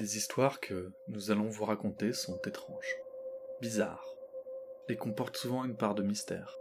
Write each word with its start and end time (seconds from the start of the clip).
Les 0.00 0.16
histoires 0.16 0.60
que 0.60 0.90
nous 1.08 1.30
allons 1.30 1.50
vous 1.50 1.66
raconter 1.66 2.14
sont 2.14 2.40
étranges, 2.46 2.96
bizarres, 3.60 4.16
et 4.88 4.96
comportent 4.96 5.36
souvent 5.36 5.62
une 5.62 5.76
part 5.76 5.94
de 5.94 6.02
mystère. 6.02 6.58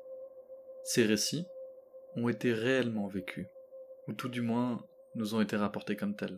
Ces 0.84 1.05
récits 1.05 1.47
ont 2.17 2.27
été 2.27 2.52
réellement 2.52 3.07
vécus, 3.07 3.47
ou 4.09 4.13
tout 4.13 4.27
du 4.27 4.41
moins 4.41 4.85
nous 5.16 5.35
ont 5.35 5.41
été 5.41 5.55
rapportés 5.55 5.95
comme 5.95 6.17
tels. 6.17 6.38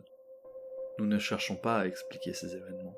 Nous 1.00 1.06
ne 1.06 1.18
cherchons 1.18 1.56
pas 1.56 1.80
à 1.80 1.86
expliquer 1.86 2.34
ces 2.34 2.54
événements. 2.54 2.96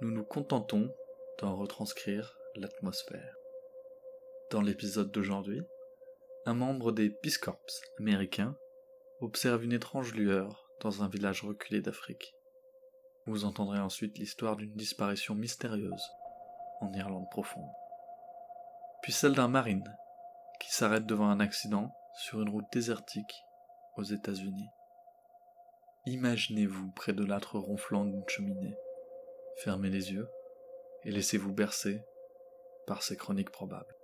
Nous 0.00 0.12
nous 0.12 0.24
contentons 0.24 0.94
d'en 1.40 1.56
retranscrire 1.56 2.38
l'atmosphère. 2.54 3.34
Dans 4.52 4.60
l'épisode 4.60 5.10
d'aujourd'hui, 5.10 5.62
un 6.46 6.54
membre 6.54 6.92
des 6.92 7.10
Peace 7.10 7.38
Corps 7.42 7.66
américains 7.98 8.56
observe 9.20 9.64
une 9.64 9.72
étrange 9.72 10.14
lueur 10.14 10.70
dans 10.80 11.02
un 11.02 11.08
village 11.08 11.42
reculé 11.42 11.80
d'Afrique. 11.80 12.36
Vous 13.26 13.44
entendrez 13.46 13.78
ensuite 13.78 14.18
l'histoire 14.18 14.56
d'une 14.56 14.74
disparition 14.74 15.34
mystérieuse 15.34 16.10
en 16.80 16.92
Irlande 16.92 17.30
profonde. 17.30 17.70
Puis 19.02 19.12
celle 19.12 19.34
d'un 19.34 19.48
marine 19.48 19.96
qui 20.60 20.72
s'arrête 20.72 21.06
devant 21.06 21.28
un 21.28 21.40
accident 21.40 21.94
sur 22.14 22.42
une 22.42 22.50
route 22.50 22.70
désertique 22.72 23.44
aux 23.96 24.02
États-Unis. 24.02 24.68
Imaginez-vous 26.06 26.90
près 26.92 27.14
de 27.14 27.24
l'âtre 27.24 27.58
ronflant 27.58 28.04
d'une 28.04 28.28
cheminée. 28.28 28.76
Fermez 29.56 29.88
les 29.88 30.12
yeux 30.12 30.28
et 31.04 31.10
laissez-vous 31.10 31.52
bercer 31.52 32.04
par 32.86 33.02
ces 33.02 33.16
chroniques 33.16 33.50
probables. 33.50 33.94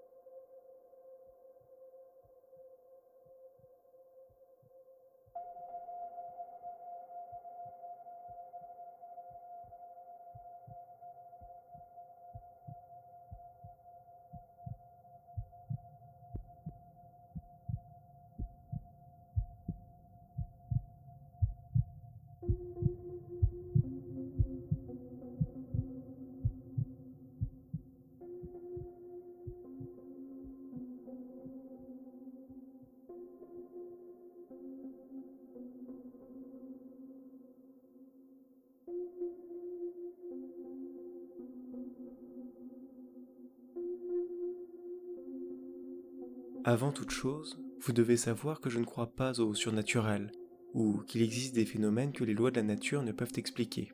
Avant 46.65 46.93
toute 46.93 47.11
chose, 47.11 47.59
vous 47.81 47.95
devez 47.95 48.19
savoir 48.19 48.61
que 48.61 48.69
je 48.69 48.79
ne 48.79 48.85
crois 48.85 49.07
pas 49.07 49.41
au 49.41 49.55
surnaturel, 49.55 50.31
ou 50.75 50.99
qu'il 51.07 51.23
existe 51.23 51.55
des 51.55 51.65
phénomènes 51.65 52.13
que 52.13 52.23
les 52.23 52.35
lois 52.35 52.51
de 52.51 52.57
la 52.57 52.63
nature 52.63 53.03
ne 53.03 53.13
peuvent 53.13 53.33
expliquer. 53.37 53.93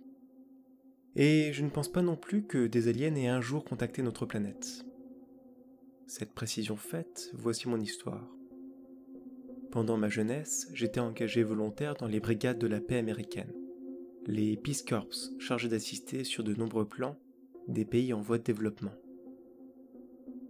Et 1.14 1.52
je 1.52 1.62
ne 1.62 1.70
pense 1.70 1.88
pas 1.88 2.02
non 2.02 2.16
plus 2.16 2.44
que 2.44 2.66
des 2.66 2.88
aliens 2.88 3.14
aient 3.14 3.28
un 3.28 3.40
jour 3.40 3.64
contacté 3.64 4.02
notre 4.02 4.26
planète. 4.26 4.84
Cette 6.08 6.32
précision 6.32 6.74
faite, 6.74 7.30
voici 7.34 7.68
mon 7.68 7.80
histoire. 7.80 8.28
Pendant 9.70 9.96
ma 9.96 10.08
jeunesse, 10.08 10.68
j'étais 10.74 11.00
engagé 11.00 11.44
volontaire 11.44 11.94
dans 11.94 12.08
les 12.08 12.20
brigades 12.20 12.58
de 12.58 12.66
la 12.66 12.80
paix 12.80 12.98
américaine, 12.98 13.52
les 14.26 14.56
Peace 14.56 14.82
Corps 14.86 15.30
chargés 15.38 15.68
d'assister 15.68 16.24
sur 16.24 16.42
de 16.42 16.54
nombreux 16.54 16.88
plans 16.88 17.16
des 17.68 17.84
pays 17.84 18.12
en 18.12 18.20
voie 18.20 18.38
de 18.38 18.44
développement. 18.44 18.94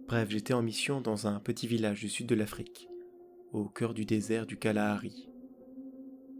Bref, 0.07 0.29
j'étais 0.29 0.53
en 0.53 0.61
mission 0.61 1.01
dans 1.01 1.27
un 1.27 1.41
petit 1.41 1.67
village 1.67 1.99
du 1.99 2.07
sud 2.07 2.27
de 2.27 2.35
l'Afrique, 2.35 2.87
au 3.51 3.65
cœur 3.65 3.93
du 3.93 4.05
désert 4.05 4.45
du 4.45 4.55
Kalahari. 4.55 5.27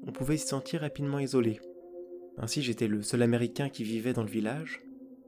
On 0.03 0.13
pouvait 0.13 0.37
s'y 0.37 0.47
sentir 0.47 0.79
rapidement 0.79 1.19
isolé. 1.19 1.59
Ainsi, 2.37 2.61
j'étais 2.61 2.87
le 2.87 3.01
seul 3.01 3.23
Américain 3.23 3.67
qui 3.67 3.83
vivait 3.83 4.13
dans 4.13 4.23
le 4.23 4.29
village, 4.29 4.81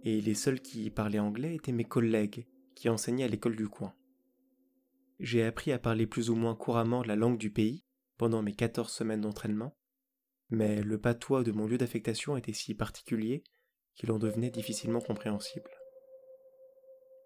et 0.05 0.21
les 0.21 0.35
seuls 0.35 0.61
qui 0.61 0.89
parlaient 0.89 1.19
anglais 1.19 1.53
étaient 1.53 1.73
mes 1.73 1.83
collègues 1.83 2.47
qui 2.75 2.87
enseignaient 2.87 3.25
à 3.25 3.27
l'école 3.27 3.57
du 3.57 3.67
coin. 3.67 3.93
J'ai 5.19 5.43
appris 5.43 5.73
à 5.73 5.79
parler 5.79 6.07
plus 6.07 6.29
ou 6.29 6.35
moins 6.35 6.55
couramment 6.55 7.03
la 7.03 7.17
langue 7.17 7.37
du 7.37 7.51
pays 7.51 7.83
pendant 8.17 8.41
mes 8.41 8.53
14 8.53 8.89
semaines 8.89 9.21
d'entraînement, 9.21 9.75
mais 10.49 10.81
le 10.81 10.97
patois 10.97 11.43
de 11.43 11.51
mon 11.51 11.67
lieu 11.67 11.77
d'affectation 11.77 12.37
était 12.37 12.53
si 12.53 12.73
particulier 12.73 13.43
qu'il 13.95 14.13
en 14.13 14.17
devenait 14.17 14.49
difficilement 14.49 15.01
compréhensible. 15.01 15.69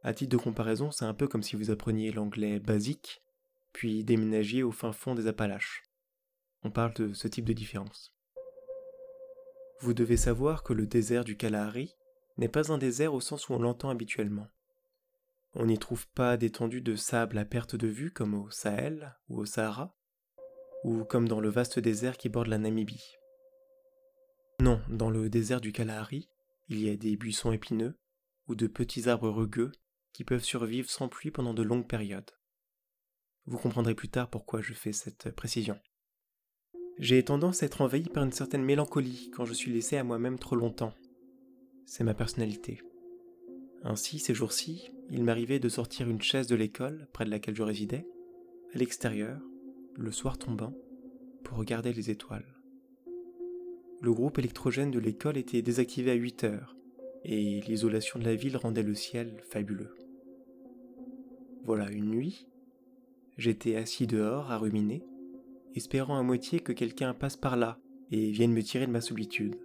À 0.03 0.13
titre 0.13 0.31
de 0.37 0.43
comparaison, 0.43 0.91
c'est 0.91 1.05
un 1.05 1.13
peu 1.13 1.29
comme 1.29 1.43
si 1.43 1.55
vous 1.55 1.71
appreniez 1.71 2.11
l'anglais 2.11 2.59
basique, 2.59 3.23
puis 3.71 4.03
déménagiez 4.03 4.61
au 4.61 4.71
fin 4.71 4.91
fond 4.91 5.15
des 5.15 5.27
Appalaches. 5.27 5.83
On 6.63 6.71
parle 6.71 6.93
de 6.93 7.13
ce 7.13 7.29
type 7.29 7.45
de 7.45 7.53
différence. 7.53 8.13
Vous 9.79 9.93
devez 9.93 10.17
savoir 10.17 10.63
que 10.63 10.73
le 10.73 10.87
désert 10.87 11.23
du 11.23 11.37
Kalahari 11.37 11.95
n'est 12.37 12.49
pas 12.49 12.71
un 12.71 12.77
désert 12.77 13.13
au 13.13 13.21
sens 13.21 13.47
où 13.47 13.53
on 13.53 13.59
l'entend 13.59 13.89
habituellement. 13.89 14.47
On 15.53 15.67
n'y 15.67 15.77
trouve 15.77 16.05
pas 16.09 16.35
d'étendue 16.35 16.81
de 16.81 16.95
sable 16.95 17.37
à 17.37 17.45
perte 17.45 17.75
de 17.75 17.87
vue 17.87 18.11
comme 18.11 18.33
au 18.33 18.49
Sahel 18.49 19.15
ou 19.29 19.39
au 19.39 19.45
Sahara, 19.45 19.95
ou 20.83 21.05
comme 21.05 21.29
dans 21.29 21.39
le 21.39 21.49
vaste 21.49 21.79
désert 21.79 22.17
qui 22.17 22.27
borde 22.27 22.47
la 22.47 22.57
Namibie. 22.57 23.15
Non, 24.59 24.81
dans 24.89 25.09
le 25.09 25.29
désert 25.29 25.61
du 25.61 25.71
Kalahari, 25.71 26.27
il 26.67 26.81
y 26.81 26.89
a 26.89 26.97
des 26.97 27.15
buissons 27.15 27.53
épineux 27.53 27.97
ou 28.47 28.55
de 28.55 28.67
petits 28.67 29.07
arbres 29.07 29.29
rugueux 29.29 29.71
qui 30.13 30.23
peuvent 30.23 30.43
survivre 30.43 30.89
sans 30.89 31.09
pluie 31.09 31.31
pendant 31.31 31.53
de 31.53 31.63
longues 31.63 31.87
périodes. 31.87 32.31
Vous 33.45 33.57
comprendrez 33.57 33.95
plus 33.95 34.09
tard 34.09 34.29
pourquoi 34.29 34.61
je 34.61 34.73
fais 34.73 34.93
cette 34.93 35.31
précision. 35.31 35.77
J'ai 36.99 37.23
tendance 37.23 37.63
à 37.63 37.65
être 37.65 37.81
envahi 37.81 38.03
par 38.03 38.23
une 38.23 38.31
certaine 38.31 38.63
mélancolie 38.63 39.31
quand 39.35 39.45
je 39.45 39.53
suis 39.53 39.73
laissé 39.73 39.97
à 39.97 40.03
moi-même 40.03 40.39
trop 40.39 40.55
longtemps. 40.55 40.93
C'est 41.85 42.03
ma 42.03 42.13
personnalité. 42.13 42.81
Ainsi, 43.83 44.19
ces 44.19 44.33
jours-ci, 44.33 44.91
il 45.09 45.23
m'arrivait 45.23 45.59
de 45.59 45.67
sortir 45.67 46.09
une 46.09 46.21
chaise 46.21 46.47
de 46.47 46.55
l'école 46.55 47.07
près 47.11 47.25
de 47.25 47.31
laquelle 47.31 47.55
je 47.55 47.63
résidais, 47.63 48.07
à 48.73 48.77
l'extérieur, 48.77 49.41
le 49.97 50.11
soir 50.11 50.37
tombant, 50.37 50.73
pour 51.43 51.57
regarder 51.57 51.91
les 51.91 52.09
étoiles. 52.09 52.55
Le 54.01 54.13
groupe 54.13 54.39
électrogène 54.39 54.91
de 54.91 54.99
l'école 54.99 55.37
était 55.37 55.61
désactivé 55.61 56.11
à 56.11 56.15
8 56.15 56.43
heures, 56.45 56.77
et 57.25 57.61
l'isolation 57.61 58.19
de 58.19 58.25
la 58.25 58.35
ville 58.35 58.57
rendait 58.57 58.83
le 58.83 58.95
ciel 58.95 59.41
fabuleux. 59.49 59.95
Voilà 61.65 61.89
une 61.89 62.09
nuit, 62.09 62.45
j'étais 63.37 63.77
assis 63.77 64.05
dehors 64.05 64.51
à 64.51 64.57
ruminer, 64.57 65.01
espérant 65.75 66.17
à 66.17 66.23
moitié 66.23 66.59
que 66.59 66.73
quelqu'un 66.73 67.13
passe 67.13 67.37
par 67.37 67.55
là 67.55 67.79
et 68.11 68.31
vienne 68.31 68.51
me 68.51 68.61
tirer 68.61 68.85
de 68.85 68.91
ma 68.91 68.99
solitude, 68.99 69.55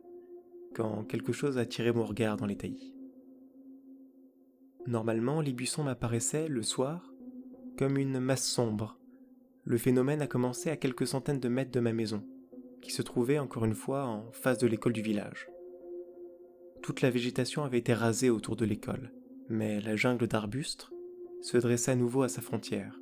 quand 0.77 1.03
quelque 1.03 1.33
chose 1.33 1.59
a 1.59 1.67
tiré 1.67 1.93
mon 1.93 2.05
regard 2.05 2.37
dans 2.37 2.47
les 2.47 2.56
taillis. 2.56 2.95
Normalement, 4.87 5.41
les 5.41 5.53
buissons 5.53 5.83
m'apparaissaient, 5.83 6.47
le 6.47 6.62
soir, 6.62 7.12
comme 7.77 7.99
une 7.99 8.21
masse 8.21 8.47
sombre. 8.47 8.97
Le 9.65 9.77
phénomène 9.77 10.23
a 10.23 10.29
commencé 10.29 10.71
à 10.71 10.77
quelques 10.77 11.09
centaines 11.09 11.41
de 11.41 11.49
mètres 11.49 11.73
de 11.73 11.81
ma 11.81 11.93
maison, 11.93 12.25
qui 12.81 12.93
se 12.93 13.03
trouvait 13.03 13.41
encore 13.41 13.65
une 13.65 13.75
fois 13.75 14.05
en 14.05 14.31
face 14.31 14.59
de 14.59 14.69
l'école 14.69 14.93
du 14.93 15.03
village. 15.03 15.49
Toute 16.81 17.03
la 17.03 17.11
végétation 17.11 17.65
avait 17.65 17.79
été 17.79 17.93
rasée 17.93 18.31
autour 18.31 18.55
de 18.55 18.65
l'école, 18.65 19.12
mais 19.49 19.81
la 19.81 19.97
jungle 19.97 20.29
d'arbustes 20.29 20.93
se 21.43 21.56
dressait 21.58 21.93
à 21.93 21.96
nouveau 21.96 22.23
à 22.23 22.29
sa 22.29 22.43
frontière. 22.43 23.00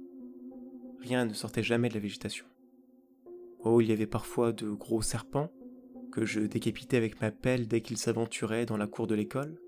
Rien 1.00 1.24
ne 1.24 1.34
sortait 1.34 1.62
jamais 1.62 1.88
de 1.88 1.94
la 1.94 2.00
végétation. 2.00 2.46
Oh, 3.60 3.80
il 3.80 3.88
y 3.88 3.92
avait 3.92 4.06
parfois 4.06 4.52
de 4.52 4.70
gros 4.70 5.02
serpents, 5.02 5.52
que 6.12 6.24
je 6.24 6.40
décapitais 6.40 6.96
avec 6.96 7.20
ma 7.20 7.30
pelle 7.30 7.68
dès 7.68 7.80
qu'ils 7.80 7.98
s'aventuraient 7.98 8.66
dans 8.66 8.76
la 8.76 8.86
cour 8.86 9.06
de 9.06 9.14
l'école. 9.14 9.60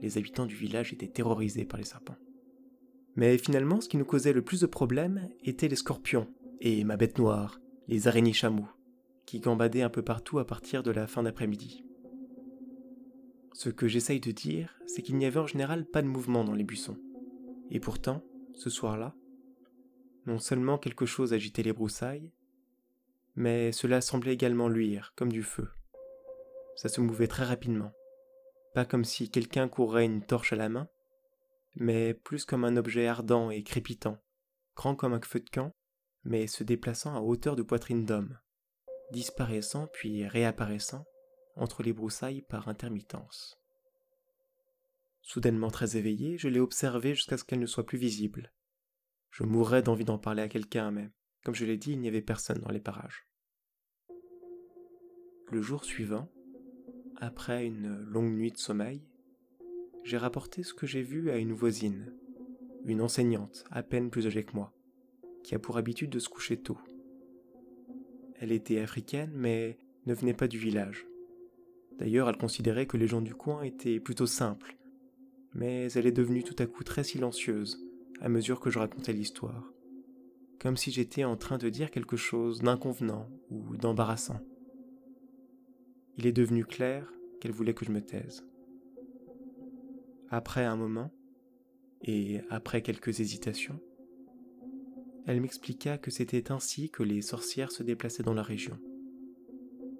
Les 0.00 0.18
habitants 0.18 0.46
du 0.46 0.54
village 0.54 0.92
étaient 0.92 1.08
terrorisés 1.08 1.64
par 1.64 1.78
les 1.78 1.84
serpents. 1.84 2.16
Mais 3.16 3.38
finalement, 3.38 3.80
ce 3.80 3.88
qui 3.88 3.96
nous 3.96 4.04
causait 4.04 4.32
le 4.32 4.42
plus 4.42 4.60
de 4.60 4.66
problèmes 4.66 5.28
étaient 5.42 5.68
les 5.68 5.76
scorpions 5.76 6.28
et 6.60 6.84
ma 6.84 6.96
bête 6.96 7.18
noire, 7.18 7.60
les 7.88 8.08
araignées 8.08 8.32
chameaux, 8.32 8.68
qui 9.24 9.40
gambadaient 9.40 9.82
un 9.82 9.90
peu 9.90 10.02
partout 10.02 10.38
à 10.38 10.46
partir 10.46 10.82
de 10.82 10.90
la 10.90 11.06
fin 11.06 11.22
d'après-midi. 11.22 11.84
Ce 13.52 13.70
que 13.70 13.88
j'essaye 13.88 14.20
de 14.20 14.32
dire, 14.32 14.78
c'est 14.86 15.02
qu'il 15.02 15.16
n'y 15.16 15.24
avait 15.24 15.40
en 15.40 15.46
général 15.46 15.86
pas 15.86 16.02
de 16.02 16.08
mouvement 16.08 16.44
dans 16.44 16.54
les 16.54 16.64
buissons. 16.64 16.98
Et 17.70 17.80
pourtant, 17.80 18.22
ce 18.54 18.70
soir-là, 18.70 19.14
non 20.26 20.38
seulement 20.38 20.78
quelque 20.78 21.06
chose 21.06 21.32
agitait 21.32 21.62
les 21.62 21.72
broussailles, 21.72 22.32
mais 23.34 23.70
cela 23.72 24.00
semblait 24.00 24.34
également 24.34 24.68
luire 24.68 25.12
comme 25.16 25.30
du 25.30 25.42
feu. 25.42 25.68
Ça 26.76 26.88
se 26.88 27.00
mouvait 27.00 27.28
très 27.28 27.44
rapidement, 27.44 27.92
pas 28.74 28.84
comme 28.84 29.04
si 29.04 29.30
quelqu'un 29.30 29.68
courait 29.68 30.04
une 30.04 30.24
torche 30.24 30.52
à 30.52 30.56
la 30.56 30.68
main, 30.68 30.88
mais 31.74 32.14
plus 32.14 32.44
comme 32.44 32.64
un 32.64 32.76
objet 32.76 33.06
ardent 33.06 33.50
et 33.50 33.62
crépitant, 33.62 34.18
grand 34.74 34.94
comme 34.94 35.12
un 35.12 35.20
feu 35.20 35.40
de 35.40 35.50
camp, 35.50 35.72
mais 36.24 36.46
se 36.46 36.64
déplaçant 36.64 37.14
à 37.14 37.20
hauteur 37.20 37.56
de 37.56 37.62
poitrine 37.62 38.04
d'homme, 38.04 38.38
disparaissant 39.12 39.86
puis 39.92 40.26
réapparaissant 40.26 41.04
entre 41.54 41.82
les 41.82 41.92
broussailles 41.92 42.42
par 42.42 42.68
intermittence. 42.68 43.58
Soudainement 45.26 45.70
très 45.70 45.96
éveillée, 45.96 46.38
je 46.38 46.46
l'ai 46.46 46.60
observée 46.60 47.16
jusqu'à 47.16 47.36
ce 47.36 47.42
qu'elle 47.42 47.58
ne 47.58 47.66
soit 47.66 47.84
plus 47.84 47.98
visible. 47.98 48.52
Je 49.30 49.42
mourrais 49.42 49.82
d'envie 49.82 50.04
d'en 50.04 50.18
parler 50.18 50.40
à 50.40 50.48
quelqu'un, 50.48 50.92
mais, 50.92 51.10
comme 51.44 51.56
je 51.56 51.64
l'ai 51.64 51.76
dit, 51.76 51.94
il 51.94 51.98
n'y 51.98 52.06
avait 52.06 52.22
personne 52.22 52.60
dans 52.60 52.70
les 52.70 52.78
parages. 52.78 53.26
Le 55.50 55.60
jour 55.60 55.84
suivant, 55.84 56.30
après 57.16 57.66
une 57.66 57.96
longue 58.02 58.32
nuit 58.36 58.52
de 58.52 58.56
sommeil, 58.56 59.02
j'ai 60.04 60.16
rapporté 60.16 60.62
ce 60.62 60.72
que 60.72 60.86
j'ai 60.86 61.02
vu 61.02 61.28
à 61.28 61.38
une 61.38 61.52
voisine, 61.52 62.14
une 62.84 63.02
enseignante 63.02 63.64
à 63.72 63.82
peine 63.82 64.10
plus 64.10 64.28
âgée 64.28 64.44
que 64.44 64.54
moi, 64.54 64.72
qui 65.42 65.56
a 65.56 65.58
pour 65.58 65.76
habitude 65.76 66.10
de 66.10 66.20
se 66.20 66.28
coucher 66.28 66.62
tôt. 66.62 66.78
Elle 68.38 68.52
était 68.52 68.78
africaine, 68.78 69.32
mais 69.34 69.76
ne 70.06 70.14
venait 70.14 70.34
pas 70.34 70.46
du 70.46 70.58
village. 70.58 71.04
D'ailleurs, 71.98 72.28
elle 72.28 72.38
considérait 72.38 72.86
que 72.86 72.96
les 72.96 73.08
gens 73.08 73.22
du 73.22 73.34
coin 73.34 73.62
étaient 73.62 73.98
plutôt 73.98 74.26
simples, 74.26 74.76
mais 75.56 75.90
elle 75.92 76.06
est 76.06 76.12
devenue 76.12 76.44
tout 76.44 76.54
à 76.58 76.66
coup 76.66 76.84
très 76.84 77.02
silencieuse 77.02 77.82
à 78.20 78.28
mesure 78.28 78.60
que 78.60 78.70
je 78.70 78.78
racontais 78.78 79.12
l'histoire, 79.12 79.72
comme 80.58 80.76
si 80.76 80.90
j'étais 80.90 81.24
en 81.24 81.36
train 81.36 81.58
de 81.58 81.68
dire 81.68 81.90
quelque 81.90 82.16
chose 82.16 82.60
d'inconvenant 82.60 83.28
ou 83.50 83.76
d'embarrassant. 83.76 84.40
Il 86.18 86.26
est 86.26 86.32
devenu 86.32 86.64
clair 86.64 87.12
qu'elle 87.40 87.52
voulait 87.52 87.74
que 87.74 87.84
je 87.84 87.90
me 87.90 88.00
taise. 88.00 88.46
Après 90.30 90.64
un 90.64 90.76
moment, 90.76 91.10
et 92.02 92.40
après 92.50 92.82
quelques 92.82 93.20
hésitations, 93.20 93.80
elle 95.26 95.40
m'expliqua 95.40 95.98
que 95.98 96.10
c'était 96.10 96.52
ainsi 96.52 96.90
que 96.90 97.02
les 97.02 97.20
sorcières 97.20 97.72
se 97.72 97.82
déplaçaient 97.82 98.22
dans 98.22 98.34
la 98.34 98.42
région, 98.42 98.78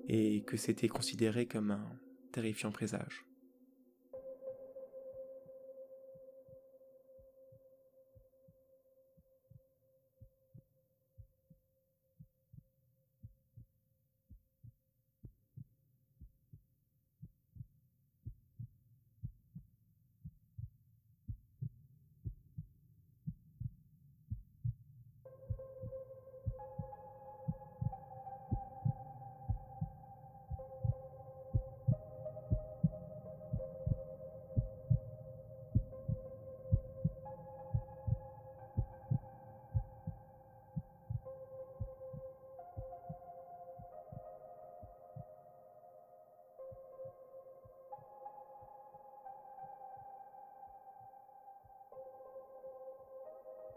et 0.08 0.42
que 0.42 0.56
c'était 0.56 0.88
considéré 0.88 1.46
comme 1.46 1.70
un 1.70 1.86
terrifiant 2.32 2.70
présage. 2.70 3.25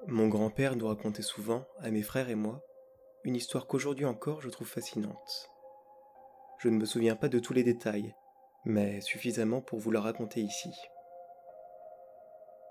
Mon 0.07 0.29
grand-père 0.29 0.77
nous 0.77 0.87
racontait 0.87 1.21
souvent, 1.21 1.65
à 1.81 1.91
mes 1.91 2.01
frères 2.01 2.29
et 2.29 2.35
moi, 2.35 2.63
une 3.25 3.35
histoire 3.35 3.67
qu'aujourd'hui 3.67 4.05
encore 4.05 4.41
je 4.41 4.49
trouve 4.49 4.67
fascinante. 4.67 5.49
Je 6.59 6.69
ne 6.69 6.77
me 6.77 6.85
souviens 6.85 7.17
pas 7.17 7.27
de 7.27 7.37
tous 7.37 7.51
les 7.51 7.63
détails, 7.63 8.15
mais 8.63 9.01
suffisamment 9.01 9.59
pour 9.59 9.79
vous 9.79 9.91
la 9.91 9.99
raconter 9.99 10.39
ici. 10.39 10.71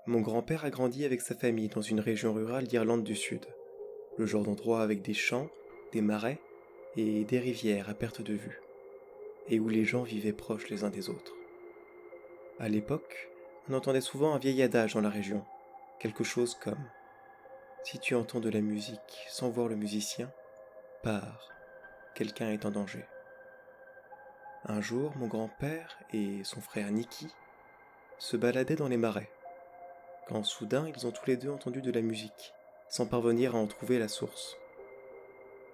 Mon 0.07 0.21
grand-père 0.21 0.65
a 0.65 0.71
grandi 0.71 1.05
avec 1.05 1.21
sa 1.21 1.35
famille 1.35 1.69
dans 1.69 1.83
une 1.83 1.99
région 1.99 2.33
rurale 2.33 2.67
d'Irlande 2.67 3.03
du 3.03 3.15
Sud, 3.15 3.45
le 4.17 4.25
genre 4.25 4.43
d'endroit 4.43 4.81
avec 4.81 5.03
des 5.03 5.13
champs, 5.13 5.49
des 5.91 6.01
marais 6.01 6.39
et 6.97 7.25
des 7.25 7.39
rivières 7.39 7.89
à 7.89 7.93
perte 7.93 8.21
de 8.21 8.33
vue, 8.33 8.59
et 9.49 9.59
où 9.59 9.69
les 9.69 9.85
gens 9.85 10.01
vivaient 10.01 10.33
proches 10.33 10.69
les 10.69 10.83
uns 10.83 10.89
des 10.89 11.09
autres. 11.09 11.35
À 12.57 12.69
l'époque, 12.69 13.29
on 13.69 13.75
entendait 13.75 14.01
souvent 14.01 14.33
un 14.33 14.39
vieil 14.39 14.63
adage 14.63 14.95
dans 14.95 15.01
la 15.01 15.09
région, 15.09 15.45
quelque 15.99 16.23
chose 16.23 16.55
comme 16.55 16.89
si 17.83 17.99
tu 17.99 18.15
entends 18.15 18.39
de 18.39 18.49
la 18.49 18.61
musique 18.61 19.25
sans 19.27 19.49
voir 19.49 19.67
le 19.67 19.75
musicien, 19.75 20.31
pars, 21.03 21.49
quelqu'un 22.13 22.51
est 22.51 22.65
en 22.65 22.71
danger. 22.71 23.05
Un 24.65 24.81
jour, 24.81 25.13
mon 25.15 25.27
grand-père 25.27 25.97
et 26.11 26.43
son 26.43 26.61
frère 26.61 26.91
Nicky 26.91 27.27
se 28.17 28.35
baladaient 28.35 28.75
dans 28.75 28.89
les 28.89 28.97
marais, 28.97 29.31
quand 30.27 30.43
soudain 30.43 30.91
ils 30.93 31.07
ont 31.07 31.11
tous 31.11 31.25
les 31.27 31.37
deux 31.37 31.49
entendu 31.49 31.81
de 31.81 31.91
la 31.91 32.01
musique, 32.01 32.53
sans 32.89 33.05
parvenir 33.05 33.55
à 33.55 33.59
en 33.59 33.67
trouver 33.67 33.97
la 33.99 34.09
source. 34.09 34.57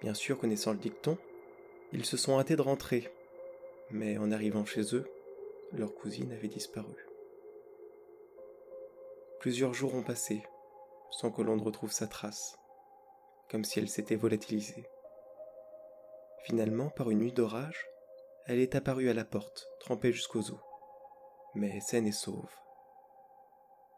Bien 0.01 0.13
sûr, 0.13 0.37
connaissant 0.37 0.71
le 0.71 0.77
dicton, 0.77 1.17
ils 1.91 2.05
se 2.05 2.17
sont 2.17 2.39
hâtés 2.39 2.55
de 2.55 2.61
rentrer, 2.61 3.11
mais 3.89 4.17
en 4.17 4.31
arrivant 4.31 4.65
chez 4.65 4.95
eux, 4.95 5.09
leur 5.71 5.95
cousine 5.95 6.31
avait 6.31 6.47
disparu. 6.47 7.07
Plusieurs 9.39 9.73
jours 9.73 9.95
ont 9.95 10.03
passé, 10.03 10.43
sans 11.11 11.31
que 11.31 11.41
l'on 11.41 11.55
ne 11.55 11.63
retrouve 11.63 11.91
sa 11.91 12.07
trace, 12.07 12.57
comme 13.49 13.63
si 13.63 13.79
elle 13.79 13.89
s'était 13.89 14.15
volatilisée. 14.15 14.87
Finalement, 16.43 16.89
par 16.89 17.09
une 17.09 17.19
nuit 17.19 17.33
d'orage, 17.33 17.87
elle 18.45 18.59
est 18.59 18.75
apparue 18.75 19.09
à 19.09 19.13
la 19.13 19.25
porte, 19.25 19.67
trempée 19.79 20.11
jusqu'aux 20.11 20.51
os, 20.51 20.61
mais 21.55 21.79
saine 21.79 22.05
et 22.05 22.11
sauve. 22.11 22.53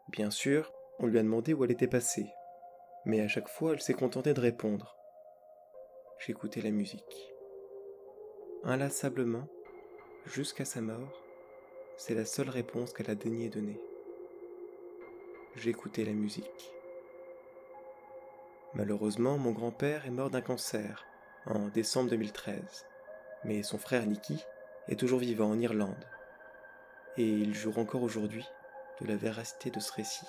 Bien 0.08 0.30
sûr, 0.30 0.72
on 0.98 1.06
lui 1.06 1.18
a 1.18 1.22
demandé 1.22 1.52
où 1.52 1.64
elle 1.64 1.70
était 1.70 1.86
passée, 1.86 2.32
mais 3.04 3.20
à 3.20 3.28
chaque 3.28 3.48
fois 3.48 3.72
elle 3.72 3.82
s'est 3.82 3.94
contentée 3.94 4.32
de 4.32 4.40
répondre. 4.40 4.96
J'écoutais 6.18 6.62
la 6.62 6.70
musique. 6.70 7.34
Inlassablement, 8.64 9.46
jusqu'à 10.24 10.64
sa 10.64 10.80
mort, 10.80 11.22
c'est 11.96 12.14
la 12.14 12.24
seule 12.24 12.48
réponse 12.48 12.92
qu'elle 12.92 13.10
a 13.10 13.14
daigné 13.14 13.50
donner. 13.50 13.80
J'écoutais 15.56 16.04
la 16.04 16.12
musique. 16.12 16.72
Malheureusement, 18.74 19.38
mon 19.38 19.52
grand-père 19.52 20.06
est 20.06 20.10
mort 20.10 20.30
d'un 20.30 20.42
cancer 20.42 21.06
en 21.46 21.68
décembre 21.68 22.10
2013, 22.10 22.86
mais 23.44 23.62
son 23.62 23.78
frère 23.78 24.06
Nicky 24.06 24.44
est 24.88 24.98
toujours 24.98 25.20
vivant 25.20 25.50
en 25.50 25.58
Irlande, 25.58 26.04
et 27.16 27.26
il 27.26 27.54
jure 27.54 27.78
encore 27.78 28.02
aujourd'hui 28.02 28.46
de 29.00 29.06
la 29.06 29.16
véracité 29.16 29.70
de 29.70 29.80
ce 29.80 29.92
récit. 29.92 30.26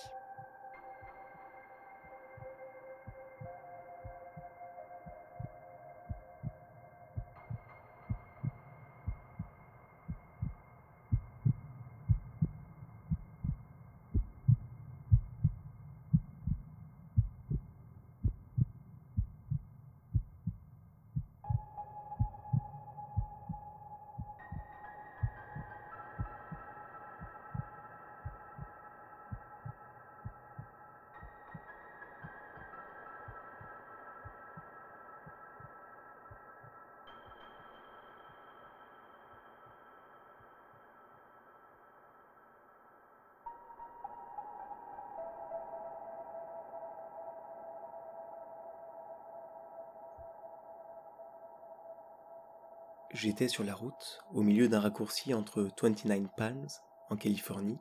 J'étais 53.12 53.48
sur 53.48 53.64
la 53.64 53.74
route, 53.74 54.24
au 54.34 54.44
milieu 54.44 54.70
d'un 54.70 54.80
raccourci 54.80 55.34
entre 55.34 55.68
29 55.82 56.28
Palms, 56.38 56.68
en 57.10 57.16
Californie, 57.16 57.80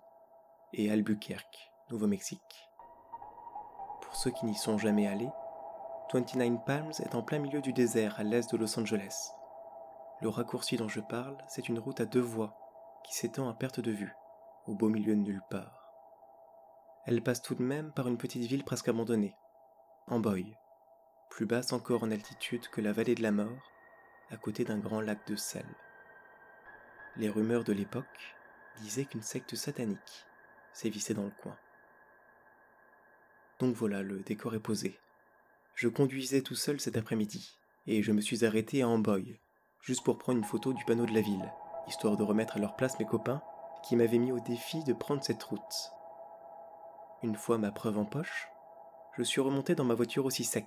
et 0.72 0.90
Albuquerque, 0.90 1.70
Nouveau-Mexique. 1.90 2.70
Pour 4.00 4.16
ceux 4.16 4.30
qui 4.30 4.46
n'y 4.46 4.54
sont 4.54 4.78
jamais 4.78 5.06
allés, 5.06 5.28
29 6.14 6.64
Palms 6.64 6.92
est 7.00 7.14
en 7.14 7.22
plein 7.22 7.40
milieu 7.40 7.60
du 7.60 7.74
désert 7.74 8.18
à 8.18 8.22
l'est 8.22 8.50
de 8.50 8.56
Los 8.56 8.80
Angeles. 8.80 9.32
Le 10.22 10.30
raccourci 10.30 10.78
dont 10.78 10.88
je 10.88 11.00
parle, 11.00 11.36
c'est 11.46 11.68
une 11.68 11.78
route 11.78 12.00
à 12.00 12.06
deux 12.06 12.22
voies 12.22 12.56
qui 13.04 13.14
s'étend 13.14 13.50
à 13.50 13.54
perte 13.54 13.80
de 13.80 13.92
vue, 13.92 14.14
au 14.66 14.74
beau 14.74 14.88
milieu 14.88 15.14
de 15.14 15.20
nulle 15.20 15.44
part. 15.50 15.92
Elle 17.04 17.22
passe 17.22 17.42
tout 17.42 17.54
de 17.54 17.62
même 17.62 17.92
par 17.92 18.08
une 18.08 18.16
petite 18.18 18.44
ville 18.44 18.64
presque 18.64 18.88
abandonnée, 18.88 19.36
Amboy, 20.06 20.56
plus 21.28 21.44
basse 21.44 21.74
encore 21.74 22.02
en 22.02 22.10
altitude 22.10 22.66
que 22.68 22.80
la 22.80 22.92
vallée 22.92 23.14
de 23.14 23.22
la 23.22 23.32
mort 23.32 23.60
à 24.30 24.36
côté 24.36 24.64
d'un 24.64 24.78
grand 24.78 25.00
lac 25.00 25.26
de 25.26 25.36
sel. 25.36 25.66
Les 27.16 27.28
rumeurs 27.28 27.64
de 27.64 27.72
l'époque 27.72 28.36
disaient 28.80 29.04
qu'une 29.04 29.22
secte 29.22 29.54
satanique 29.56 30.26
sévissait 30.72 31.14
dans 31.14 31.24
le 31.24 31.32
coin. 31.42 31.56
Donc 33.58 33.74
voilà, 33.74 34.02
le 34.02 34.20
décor 34.20 34.54
est 34.54 34.60
posé. 34.60 34.98
Je 35.74 35.88
conduisais 35.88 36.42
tout 36.42 36.54
seul 36.54 36.80
cet 36.80 36.96
après-midi, 36.96 37.56
et 37.86 38.02
je 38.02 38.12
me 38.12 38.20
suis 38.20 38.44
arrêté 38.44 38.82
à 38.82 38.88
Amboy, 38.88 39.38
juste 39.80 40.04
pour 40.04 40.18
prendre 40.18 40.38
une 40.38 40.44
photo 40.44 40.72
du 40.72 40.84
panneau 40.84 41.06
de 41.06 41.14
la 41.14 41.20
ville, 41.20 41.52
histoire 41.88 42.16
de 42.16 42.22
remettre 42.22 42.56
à 42.56 42.60
leur 42.60 42.76
place 42.76 42.98
mes 42.98 43.06
copains 43.06 43.42
qui 43.82 43.96
m'avaient 43.96 44.18
mis 44.18 44.32
au 44.32 44.40
défi 44.40 44.84
de 44.84 44.92
prendre 44.92 45.24
cette 45.24 45.42
route. 45.42 45.92
Une 47.22 47.36
fois 47.36 47.58
ma 47.58 47.72
preuve 47.72 47.98
en 47.98 48.04
poche, 48.04 48.48
je 49.16 49.22
suis 49.22 49.40
remonté 49.40 49.74
dans 49.74 49.84
ma 49.84 49.94
voiture 49.94 50.24
aussi 50.24 50.44
sec, 50.44 50.66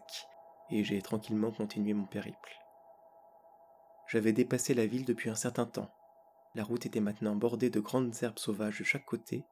et 0.69 0.83
j'ai 0.83 1.01
tranquillement 1.01 1.51
continué 1.51 1.93
mon 1.93 2.05
périple. 2.05 2.60
J'avais 4.11 4.33
dépassé 4.33 4.73
la 4.73 4.85
ville 4.85 5.05
depuis 5.05 5.29
un 5.29 5.35
certain 5.35 5.65
temps. 5.65 5.89
La 6.53 6.65
route 6.65 6.85
était 6.85 6.99
maintenant 6.99 7.33
bordée 7.33 7.69
de 7.69 7.79
grandes 7.79 8.13
herbes 8.21 8.39
sauvages 8.39 8.79
de 8.79 8.83
chaque 8.83 9.05
côté, 9.05 9.45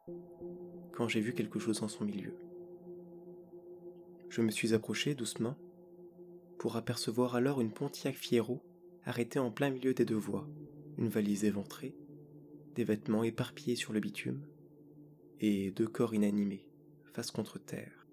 quand 0.91 1.07
j'ai 1.07 1.21
vu 1.21 1.33
quelque 1.33 1.59
chose 1.59 1.81
en 1.81 1.87
son 1.87 2.03
milieu. 2.03 2.35
Je 4.27 4.41
me 4.41 4.51
suis 4.51 4.73
approché 4.73 5.15
doucement 5.15 5.55
pour 6.57 6.75
apercevoir 6.75 7.35
alors 7.35 7.61
une 7.61 7.71
Pontiac 7.71 8.15
Fiero 8.15 8.61
arrêtée 9.05 9.39
en 9.39 9.49
plein 9.49 9.69
milieu 9.69 9.93
des 9.93 10.03
deux 10.03 10.17
voies, 10.17 10.45
une 10.97 11.07
valise 11.07 11.45
éventrée, 11.45 11.95
des 12.75 12.83
vêtements 12.83 13.23
éparpillés 13.23 13.77
sur 13.77 13.93
le 13.93 14.01
bitume 14.01 14.45
et 15.39 15.71
deux 15.71 15.87
corps 15.87 16.13
inanimés, 16.13 16.67
face 17.13 17.31
contre 17.31 17.59
terre. 17.59 18.05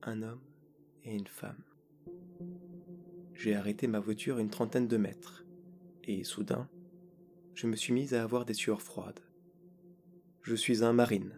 Un 0.00 0.22
homme 0.22 0.40
et 1.04 1.14
une 1.14 1.26
femme. 1.26 1.62
J'ai 3.34 3.54
arrêté 3.54 3.86
ma 3.86 4.00
voiture 4.00 4.38
une 4.38 4.50
trentaine 4.50 4.88
de 4.88 4.96
mètres, 4.96 5.44
et 6.04 6.24
soudain, 6.24 6.68
je 7.54 7.66
me 7.66 7.76
suis 7.76 7.92
mise 7.92 8.14
à 8.14 8.22
avoir 8.22 8.44
des 8.44 8.54
sueurs 8.54 8.82
froides. 8.82 9.20
Je 10.42 10.54
suis 10.54 10.84
un 10.84 10.92
marine, 10.92 11.34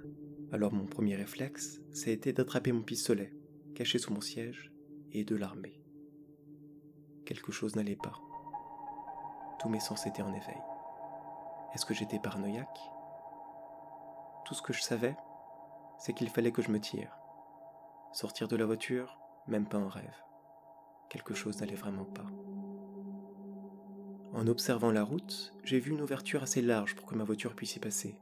alors 0.52 0.72
mon 0.72 0.86
premier 0.86 1.16
réflexe, 1.16 1.80
ça 1.92 2.10
a 2.10 2.12
été 2.12 2.32
d'attraper 2.32 2.72
mon 2.72 2.82
pistolet, 2.82 3.32
caché 3.74 3.98
sous 3.98 4.12
mon 4.12 4.20
siège, 4.20 4.72
et 5.12 5.24
de 5.24 5.36
l'armer. 5.36 5.80
Quelque 7.24 7.52
chose 7.52 7.76
n'allait 7.76 7.96
pas. 7.96 8.20
Tous 9.60 9.68
mes 9.68 9.80
sens 9.80 10.06
étaient 10.06 10.22
en 10.22 10.34
éveil. 10.34 10.60
Est-ce 11.74 11.86
que 11.86 11.94
j'étais 11.94 12.18
paranoïaque? 12.18 12.80
Tout 14.44 14.54
ce 14.54 14.62
que 14.62 14.72
je 14.72 14.82
savais, 14.82 15.16
c'est 15.98 16.12
qu'il 16.12 16.28
fallait 16.28 16.52
que 16.52 16.62
je 16.62 16.70
me 16.70 16.80
tire. 16.80 17.16
Sortir 18.12 18.46
de 18.46 18.56
la 18.56 18.66
voiture, 18.66 19.18
même 19.46 19.66
pas 19.66 19.78
un 19.78 19.88
rêve. 19.88 20.22
Quelque 21.08 21.34
chose 21.34 21.60
n'allait 21.60 21.74
vraiment 21.74 22.04
pas. 22.04 22.26
En 24.32 24.48
observant 24.48 24.90
la 24.90 25.04
route, 25.04 25.52
j'ai 25.62 25.78
vu 25.78 25.92
une 25.92 26.02
ouverture 26.02 26.42
assez 26.42 26.60
large 26.60 26.96
pour 26.96 27.06
que 27.06 27.14
ma 27.14 27.22
voiture 27.22 27.54
puisse 27.54 27.76
y 27.76 27.78
passer. 27.78 28.18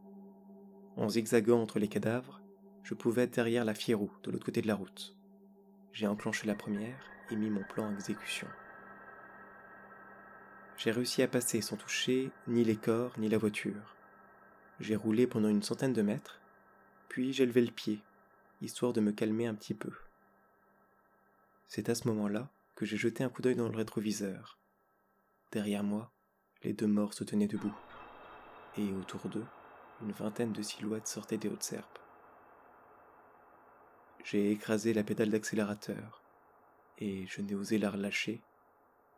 En 0.96 1.08
zigzagant 1.08 1.62
entre 1.62 1.78
les 1.78 1.88
cadavres, 1.88 2.42
je 2.82 2.94
pouvais 2.94 3.22
être 3.22 3.34
derrière 3.34 3.64
la 3.64 3.74
Fierou, 3.74 4.10
de 4.22 4.30
l'autre 4.30 4.44
côté 4.44 4.60
de 4.60 4.66
la 4.66 4.74
route. 4.74 5.16
J'ai 5.92 6.06
enclenché 6.06 6.46
la 6.46 6.54
première 6.54 7.10
et 7.30 7.36
mis 7.36 7.48
mon 7.48 7.62
plan 7.62 7.86
en 7.86 7.94
exécution. 7.94 8.48
J'ai 10.76 10.90
réussi 10.90 11.22
à 11.22 11.28
passer 11.28 11.60
sans 11.60 11.76
toucher 11.76 12.30
ni 12.46 12.64
les 12.64 12.76
corps 12.76 13.18
ni 13.18 13.28
la 13.28 13.38
voiture. 13.38 13.96
J'ai 14.80 14.96
roulé 14.96 15.26
pendant 15.26 15.48
une 15.48 15.62
centaine 15.62 15.92
de 15.92 16.02
mètres, 16.02 16.40
puis 17.08 17.32
j'ai 17.32 17.46
levé 17.46 17.62
le 17.62 17.70
pied, 17.70 18.02
histoire 18.60 18.92
de 18.92 19.00
me 19.00 19.12
calmer 19.12 19.46
un 19.46 19.54
petit 19.54 19.74
peu. 19.74 19.92
C'est 21.68 21.88
à 21.88 21.94
ce 21.94 22.08
moment-là 22.08 22.50
j'ai 22.84 22.96
jeté 22.96 23.24
un 23.24 23.28
coup 23.28 23.42
d'œil 23.42 23.56
dans 23.56 23.68
le 23.68 23.76
rétroviseur. 23.76 24.58
Derrière 25.52 25.84
moi, 25.84 26.12
les 26.62 26.72
deux 26.72 26.86
morts 26.86 27.14
se 27.14 27.24
tenaient 27.24 27.48
debout, 27.48 27.74
et 28.76 28.92
autour 28.92 29.28
d'eux, 29.28 29.46
une 30.00 30.12
vingtaine 30.12 30.52
de 30.52 30.62
silhouettes 30.62 31.06
sortaient 31.06 31.38
des 31.38 31.48
hautes 31.48 31.62
serpes. 31.62 31.98
J'ai 34.24 34.50
écrasé 34.50 34.94
la 34.94 35.04
pédale 35.04 35.30
d'accélérateur, 35.30 36.22
et 36.98 37.26
je 37.26 37.40
n'ai 37.40 37.54
osé 37.54 37.78
la 37.78 37.90
relâcher 37.90 38.40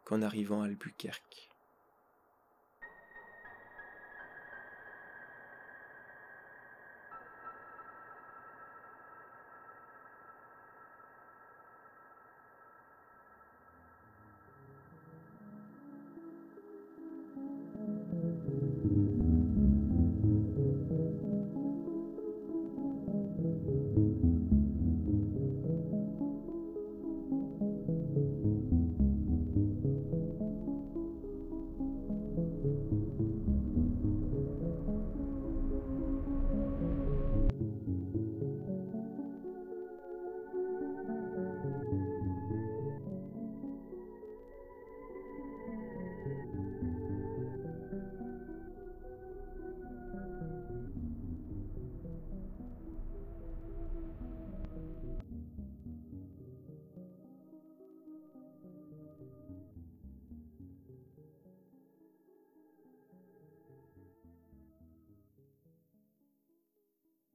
qu'en 0.05 0.23
arrivant 0.23 0.63
à 0.63 0.67
Albuquerque. 0.67 1.54